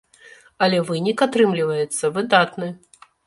[0.67, 2.73] Але вынік атрымліваецца выдатны.